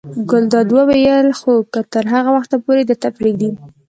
[0.29, 3.49] ګلداد وویل: خو که تر هغه وخته یې درته پرېږدي.